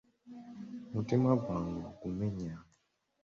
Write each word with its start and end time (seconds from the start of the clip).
Omutima 0.89 1.29
gwange 1.43 1.81
ogumenya! 1.91 2.55